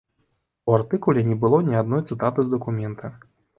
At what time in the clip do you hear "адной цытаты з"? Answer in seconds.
1.83-2.53